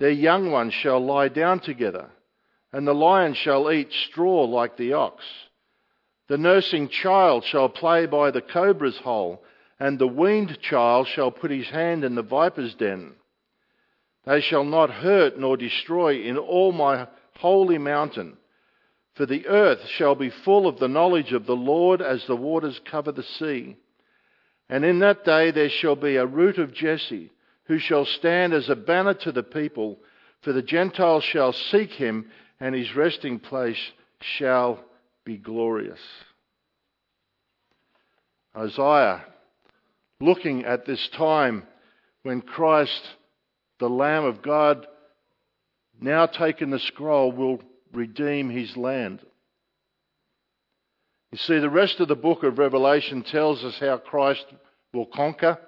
[0.00, 2.10] Their young ones shall lie down together.
[2.72, 5.22] And the lion shall eat straw like the ox.
[6.28, 9.42] The nursing child shall play by the cobra's hole,
[9.78, 13.14] and the weaned child shall put his hand in the viper's den.
[14.24, 18.36] They shall not hurt nor destroy in all my holy mountain.
[19.14, 22.80] For the earth shall be full of the knowledge of the Lord as the waters
[22.90, 23.76] cover the sea.
[24.68, 27.32] And in that day there shall be a root of Jesse,
[27.64, 29.98] who shall stand as a banner to the people,
[30.42, 34.84] for the Gentiles shall seek him, and his resting place shall
[35.24, 36.00] be glorious.
[38.56, 39.24] Isaiah,
[40.20, 41.64] looking at this time
[42.22, 43.02] when Christ
[43.78, 44.86] the Lamb of God,
[46.00, 47.60] now taken the scroll, will
[47.92, 49.20] redeem his land.
[51.32, 54.44] You see, the rest of the book of Revelation tells us how Christ
[54.92, 55.58] will conquer,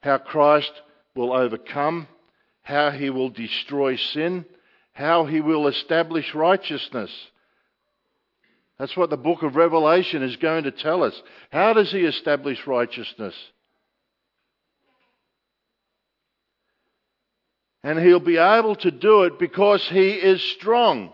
[0.00, 0.72] how Christ
[1.18, 2.06] will overcome,
[2.62, 4.46] how he will destroy sin,
[4.92, 7.10] how he will establish righteousness.
[8.78, 11.20] That's what the book of Revelation is going to tell us.
[11.50, 13.34] How does he establish righteousness?
[17.82, 21.12] And he'll be able to do it because he is strong.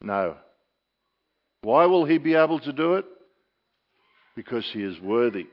[0.00, 0.36] No.
[1.62, 3.04] Why will he be able to do it?
[4.34, 5.46] Because he is worthy.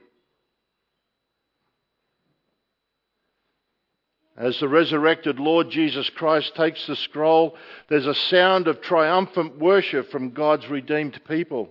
[4.36, 7.56] As the resurrected Lord Jesus Christ takes the scroll,
[7.88, 11.70] there's a sound of triumphant worship from God's redeemed people.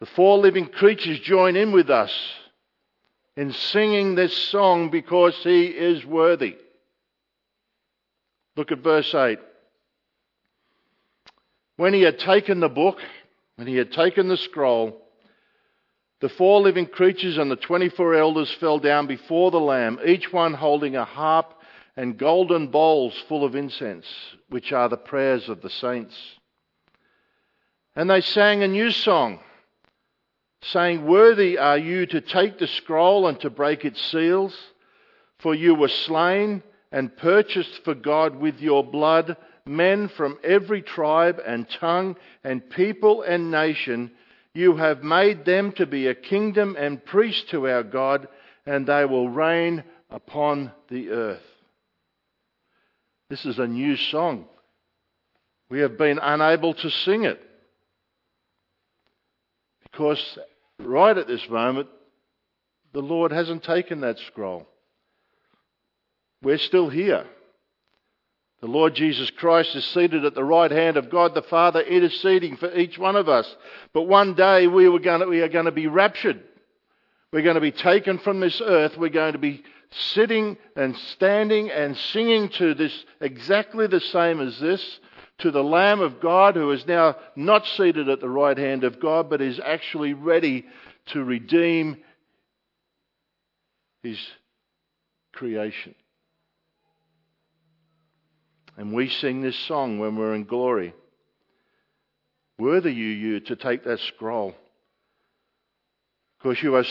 [0.00, 2.12] The four living creatures join in with us
[3.36, 6.56] in singing this song because he is worthy.
[8.56, 9.38] Look at verse 8.
[11.76, 12.98] When he had taken the book,
[13.56, 15.05] when he had taken the scroll,
[16.20, 20.54] the four living creatures and the 24 elders fell down before the Lamb, each one
[20.54, 21.54] holding a harp
[21.96, 24.06] and golden bowls full of incense,
[24.48, 26.14] which are the prayers of the saints.
[27.94, 29.40] And they sang a new song
[30.62, 34.54] saying, Worthy are you to take the scroll and to break its seals,
[35.38, 41.40] for you were slain and purchased for God with your blood men from every tribe
[41.44, 44.12] and tongue and people and nation.
[44.56, 48.26] You have made them to be a kingdom and priests to our God,
[48.64, 51.42] and they will reign upon the earth.
[53.28, 54.46] This is a new song.
[55.68, 57.38] We have been unable to sing it
[59.82, 60.38] because
[60.78, 61.88] right at this moment,
[62.94, 64.66] the Lord hasn't taken that scroll.
[66.42, 67.26] We're still here.
[68.60, 72.56] The Lord Jesus Christ is seated at the right hand of God the Father, interceding
[72.56, 73.54] for each one of us.
[73.92, 76.42] But one day we, were going to, we are going to be raptured.
[77.32, 78.96] We're going to be taken from this earth.
[78.96, 84.58] We're going to be sitting and standing and singing to this exactly the same as
[84.58, 85.00] this
[85.38, 89.00] to the Lamb of God who is now not seated at the right hand of
[89.00, 90.64] God, but is actually ready
[91.06, 91.98] to redeem
[94.02, 94.18] his
[95.34, 95.94] creation.
[98.76, 100.94] And we sing this song when we're in glory.
[102.58, 104.54] Worthy you, you to take that scroll.
[106.38, 106.84] Because you are,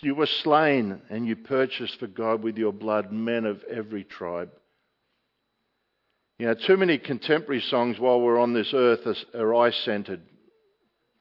[0.00, 4.50] you were slain and you purchased for God with your blood men of every tribe.
[6.38, 10.22] You know, too many contemporary songs while we're on this earth are I centered.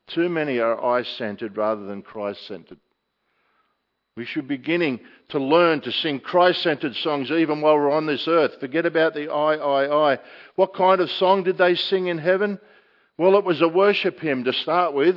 [0.08, 2.80] Too many are I centered rather than Christ centered.
[4.18, 5.00] We should be beginning
[5.30, 8.60] to learn to sing Christ centered songs even while we're on this earth.
[8.60, 10.20] Forget about the I, I, I.
[10.56, 12.60] What kind of song did they sing in heaven?
[13.18, 15.16] Well, it was a worship hymn to start with.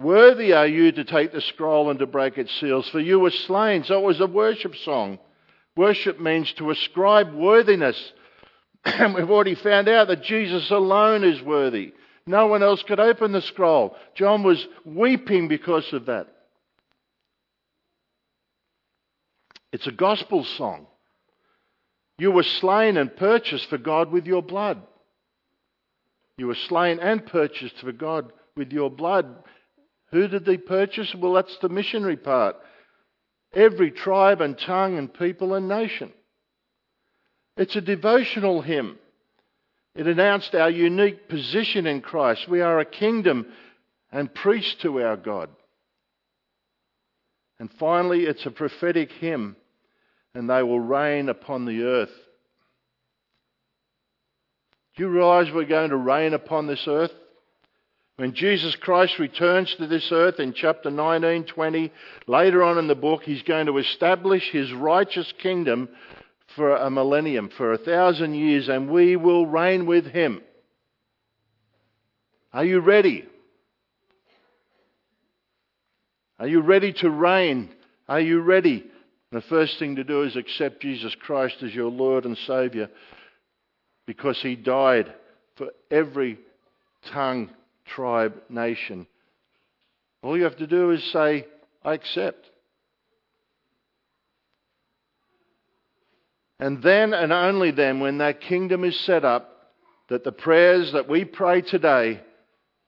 [0.00, 3.30] Worthy are you to take the scroll and to break its seals, for you were
[3.30, 3.84] slain.
[3.84, 5.20] So it was a worship song.
[5.76, 8.12] Worship means to ascribe worthiness
[8.84, 11.92] and we've already found out that Jesus alone is worthy.
[12.26, 13.96] No one else could open the scroll.
[14.14, 16.28] John was weeping because of that.
[19.74, 20.86] It's a gospel song.
[22.16, 24.80] You were slain and purchased for God with your blood.
[26.38, 29.34] You were slain and purchased for God with your blood.
[30.12, 31.12] Who did they purchase?
[31.12, 32.54] Well, that's the missionary part.
[33.52, 36.12] Every tribe and tongue and people and nation.
[37.56, 38.96] It's a devotional hymn.
[39.96, 42.48] It announced our unique position in Christ.
[42.48, 43.48] We are a kingdom
[44.12, 45.50] and priests to our God.
[47.58, 49.56] And finally, it's a prophetic hymn,
[50.34, 52.10] and they will reign upon the earth.
[54.96, 57.10] Do you realize we're going to reign upon this earth?
[58.16, 61.92] When Jesus Christ returns to this earth in chapter 19, 20,
[62.28, 65.88] later on in the book, he's going to establish his righteous kingdom
[66.54, 70.42] for a millennium, for a thousand years, and we will reign with him.
[72.52, 73.24] Are you ready?
[76.38, 77.70] Are you ready to reign?
[78.08, 78.84] Are you ready?
[79.34, 82.88] The first thing to do is accept Jesus Christ as your Lord and Saviour
[84.06, 85.12] because He died
[85.56, 86.38] for every
[87.12, 87.50] tongue,
[87.84, 89.08] tribe, nation.
[90.22, 91.48] All you have to do is say,
[91.84, 92.48] I accept.
[96.60, 99.72] And then and only then, when that kingdom is set up,
[100.10, 102.20] that the prayers that we pray today,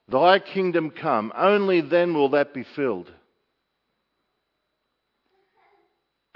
[0.08, 3.10] Thy kingdom come, only then will that be filled.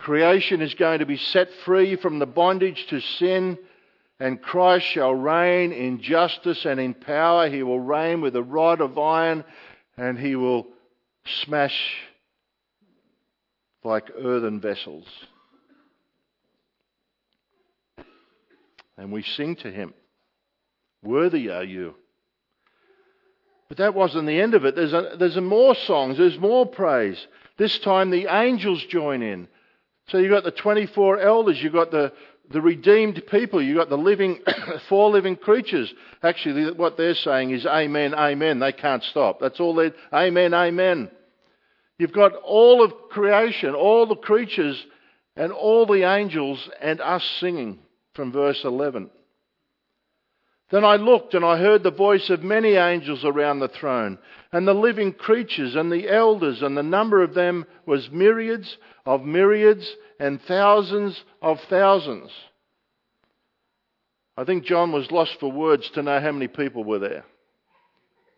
[0.00, 3.58] Creation is going to be set free from the bondage to sin,
[4.18, 7.50] and Christ shall reign in justice and in power.
[7.50, 9.44] He will reign with a rod of iron,
[9.98, 10.66] and he will
[11.44, 11.78] smash
[13.84, 15.06] like earthen vessels.
[18.96, 19.92] And we sing to him,
[21.02, 21.94] Worthy are you.
[23.68, 24.76] But that wasn't the end of it.
[24.76, 27.26] There's, a, there's a more songs, there's more praise.
[27.58, 29.46] This time the angels join in.
[30.10, 32.12] So you've got the 24 elders, you've got the,
[32.50, 34.40] the redeemed people, you've got the living,
[34.88, 35.92] four living creatures.
[36.22, 38.58] Actually, what they're saying is Amen, Amen.
[38.58, 39.38] They can't stop.
[39.40, 41.10] That's all they Amen, Amen.
[41.98, 44.84] You've got all of creation, all the creatures,
[45.36, 47.78] and all the angels, and us singing
[48.14, 49.10] from verse 11.
[50.70, 54.18] Then I looked and I heard the voice of many angels around the throne,
[54.52, 59.24] and the living creatures and the elders, and the number of them was myriads of
[59.24, 62.30] myriads and thousands of thousands.
[64.36, 67.24] I think John was lost for words to know how many people were there.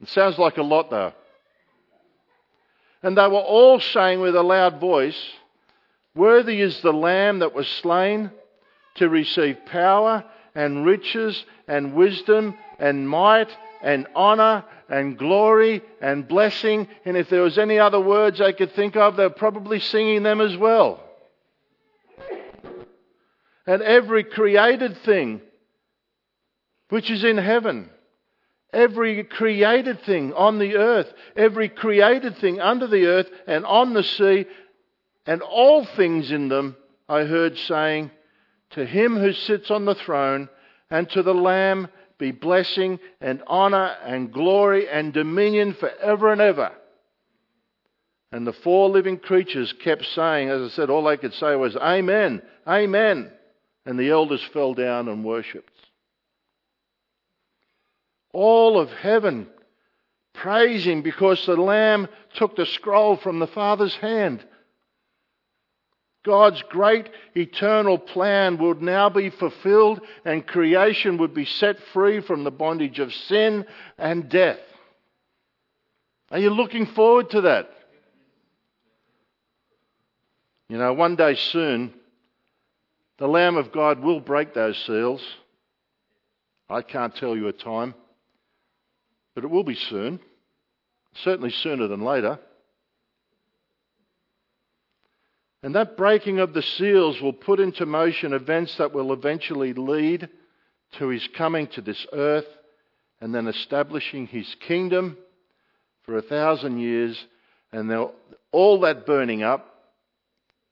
[0.01, 1.13] It sounds like a lot though.
[3.03, 5.21] And they were all saying with a loud voice,
[6.15, 8.31] Worthy is the Lamb that was slain
[8.97, 10.25] to receive power
[10.55, 13.49] and riches and wisdom and might
[13.83, 16.89] and honour and glory and blessing.
[17.05, 20.41] And if there was any other words they could think of, they're probably singing them
[20.41, 21.01] as well.
[23.67, 25.41] And every created thing
[26.89, 27.89] which is in heaven,
[28.73, 34.03] every created thing on the earth, every created thing under the earth and on the
[34.03, 34.45] sea,
[35.27, 36.77] and all things in them,
[37.09, 38.11] I heard saying,
[38.73, 40.49] To him who sits on the throne
[40.91, 46.73] and to the Lamb be blessing and honour and glory and dominion forever and ever.
[48.31, 51.77] And the four living creatures kept saying, as I said, all they could say was,
[51.77, 53.31] Amen, Amen.
[53.85, 55.73] And the elders fell down and worshipped.
[58.33, 59.49] All of heaven
[60.33, 64.43] praise him because the Lamb took the scroll from the Father's hand
[66.25, 72.45] God's great eternal plan would now be fulfilled and creation would be set free from
[72.45, 73.67] the bondage of sin
[73.99, 74.61] and death.
[76.31, 77.71] Are you looking forward to that?
[80.69, 81.93] You know, one day soon,
[83.19, 85.23] the Lamb of God will break those seals.
[86.71, 87.95] I can't tell you a time,
[89.35, 90.21] but it will be soon.
[91.17, 92.39] Certainly sooner than later.
[95.63, 100.29] And that breaking of the seals will put into motion events that will eventually lead
[100.99, 102.47] to his coming to this earth
[103.21, 105.17] and then establishing his kingdom
[106.05, 107.25] for a thousand years
[107.73, 107.91] and
[108.51, 109.69] all that burning up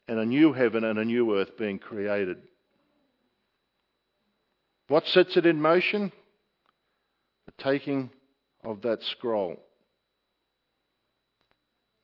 [0.09, 2.39] and a new heaven and a new earth being created.
[4.89, 6.11] What sets it in motion?
[7.47, 8.11] The taking
[8.65, 9.57] of that scroll.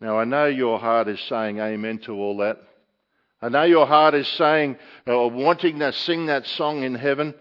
[0.01, 2.59] Now, I know your heart is saying amen to all that.
[3.43, 4.77] I know your heart is saying
[5.07, 7.35] uh, or wanting to sing that song in heaven.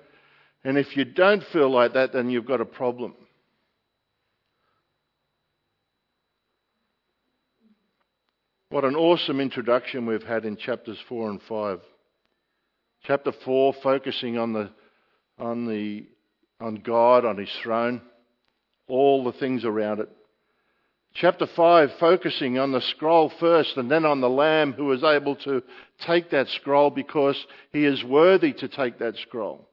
[0.63, 3.15] And if you don't feel like that, then you've got a problem.
[8.69, 11.79] What an awesome introduction we've had in chapters 4 and 5.
[13.03, 14.71] Chapter 4 focusing on the
[15.37, 16.07] on the
[16.59, 18.01] on God on his throne,
[18.87, 20.09] all the things around it.
[21.15, 25.37] Chapter 5 focusing on the scroll first and then on the lamb who was able
[25.37, 25.63] to
[25.99, 27.37] take that scroll because
[27.71, 29.65] he is worthy to take that scroll.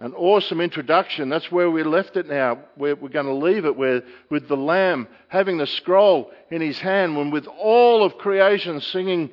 [0.00, 1.28] An awesome introduction.
[1.28, 2.64] That's where we left it now.
[2.76, 6.80] We're, we're going to leave it where, with the Lamb having the scroll in his
[6.80, 9.30] hand, when with all of creation singing,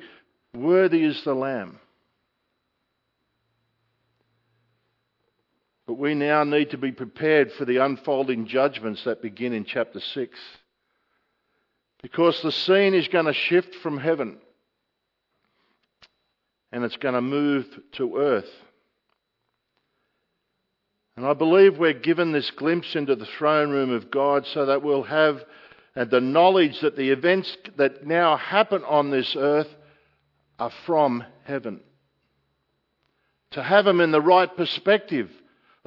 [0.54, 1.80] Worthy is the Lamb.
[5.88, 10.00] But we now need to be prepared for the unfolding judgments that begin in chapter
[10.00, 10.38] 6.
[12.02, 14.36] Because the scene is going to shift from heaven
[16.70, 18.50] and it's going to move to earth.
[21.16, 24.82] And I believe we're given this glimpse into the throne room of God so that
[24.82, 25.42] we'll have
[25.96, 29.74] uh, the knowledge that the events that now happen on this earth
[30.58, 31.80] are from heaven.
[33.52, 35.30] To have them in the right perspective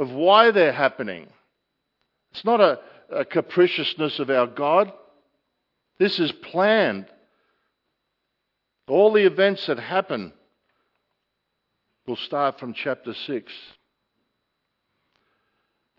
[0.02, 1.28] of why they're happening.
[2.32, 2.80] It's not a,
[3.12, 4.92] a capriciousness of our God.
[6.00, 7.06] This is planned.
[8.88, 10.34] All the events that happen
[12.08, 13.54] will start from chapter 6.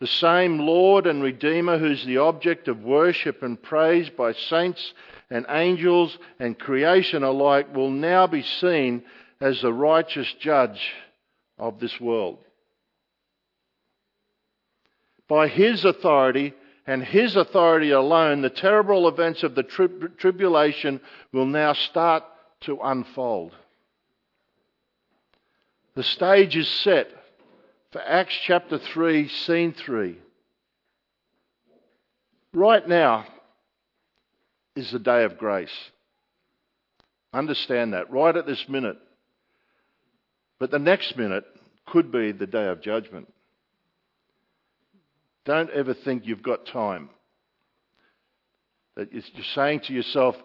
[0.00, 4.94] The same Lord and Redeemer who's the object of worship and praise by saints
[5.30, 9.04] and angels and creation alike will now be seen
[9.40, 10.92] as the righteous judge
[11.56, 12.38] of this world.
[15.32, 16.52] By his authority
[16.86, 19.86] and his authority alone, the terrible events of the tri-
[20.18, 21.00] tribulation
[21.32, 22.22] will now start
[22.64, 23.56] to unfold.
[25.94, 27.08] The stage is set
[27.92, 30.18] for Acts chapter 3, scene 3.
[32.52, 33.24] Right now
[34.76, 35.90] is the day of grace.
[37.32, 38.98] Understand that right at this minute.
[40.58, 41.46] But the next minute
[41.86, 43.31] could be the day of judgment.
[45.44, 47.10] Don't ever think you've got time.
[48.96, 50.36] That you're saying to yourself,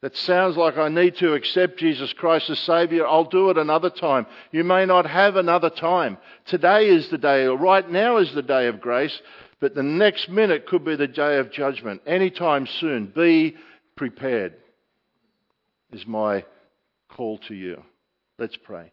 [0.00, 3.88] that sounds like I need to accept Jesus Christ as Saviour, I'll do it another
[3.88, 4.26] time.
[4.52, 6.18] You may not have another time.
[6.44, 9.18] Today is the day, or right now is the day of grace,
[9.60, 12.02] but the next minute could be the day of judgment.
[12.06, 13.06] Anytime soon.
[13.06, 13.56] Be
[13.96, 14.54] prepared,
[15.92, 16.44] is my
[17.08, 17.82] call to you.
[18.38, 18.92] Let's pray.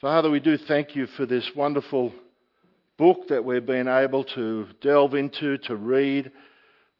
[0.00, 2.14] Father, we do thank you for this wonderful
[3.02, 6.30] book that we've been able to delve into, to read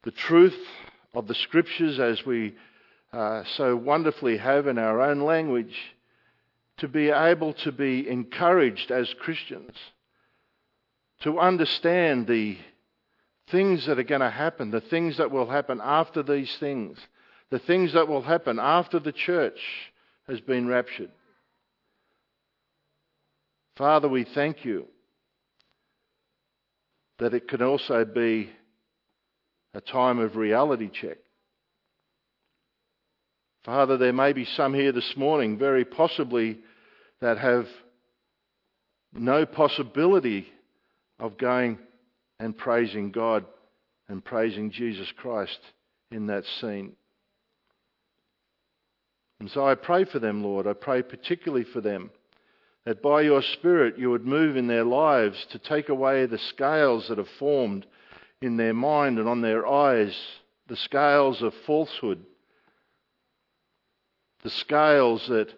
[0.03, 0.59] the truth
[1.13, 2.53] of the scriptures as we
[3.13, 5.73] uh, so wonderfully have in our own language,
[6.75, 9.77] to be able to be encouraged as Christians,
[11.21, 12.57] to understand the
[13.49, 16.97] things that are going to happen, the things that will happen after these things,
[17.49, 19.61] the things that will happen after the church
[20.27, 21.11] has been raptured.
[23.77, 24.89] Father, we thank you
[27.19, 28.49] that it can also be
[29.73, 31.17] a time of reality check.
[33.65, 36.59] Father, there may be some here this morning, very possibly,
[37.21, 37.65] that have
[39.13, 40.47] no possibility
[41.19, 41.77] of going
[42.39, 43.45] and praising God
[44.09, 45.59] and praising Jesus Christ
[46.11, 46.93] in that scene.
[49.39, 50.67] And so I pray for them, Lord.
[50.67, 52.11] I pray particularly for them
[52.85, 57.07] that by your Spirit you would move in their lives to take away the scales
[57.07, 57.85] that have formed
[58.41, 60.15] in their mind and on their eyes
[60.67, 62.25] the scales of falsehood,
[64.43, 65.49] the scales that,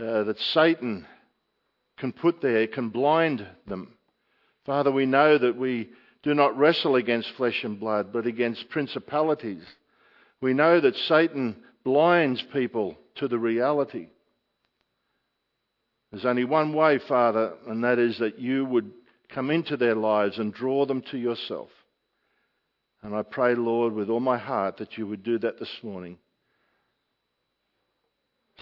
[0.00, 1.06] uh, that Satan
[1.98, 3.94] can put there, can blind them.
[4.64, 5.90] Father, we know that we
[6.22, 9.62] do not wrestle against flesh and blood, but against principalities.
[10.40, 14.08] We know that Satan blinds people to the reality.
[16.10, 18.90] There's only one way, Father, and that is that you would
[19.34, 21.68] come into their lives and draw them to yourself.
[23.02, 26.18] And I pray, Lord, with all my heart that you would do that this morning.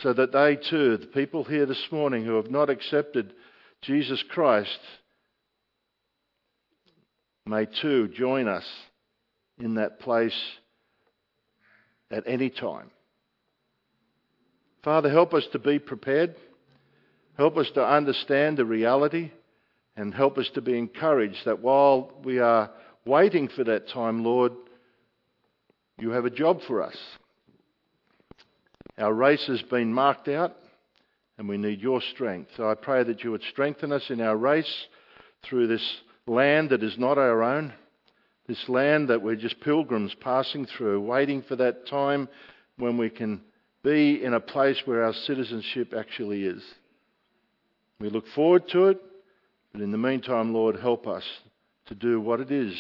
[0.02, 3.32] So that they too, the people here this morning who have not accepted
[3.82, 4.78] Jesus Christ,
[7.46, 8.64] may too join us
[9.58, 10.38] in that place
[12.10, 12.90] at any time.
[14.82, 16.34] Father, help us to be prepared.
[17.36, 19.32] Help us to understand the reality
[19.96, 22.70] and help us to be encouraged that while we are
[23.04, 24.52] waiting for that time, Lord,
[25.98, 26.96] you have a job for us.
[28.98, 30.56] Our race has been marked out
[31.36, 32.50] and we need your strength.
[32.56, 34.86] So I pray that you would strengthen us in our race
[35.42, 35.84] through this
[36.26, 37.72] land that is not our own.
[38.46, 42.28] this land that we're just pilgrims passing through, waiting for that time
[42.76, 43.40] when we can
[43.82, 46.62] be in a place where our citizenship actually is.
[48.04, 49.00] We look forward to it,
[49.72, 51.24] but in the meantime, Lord, help us
[51.86, 52.78] to do what it is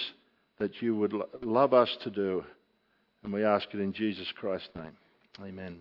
[0.58, 2.44] that you would love us to do.
[3.22, 4.92] And we ask it in Jesus Christ's name.
[5.42, 5.80] Amen.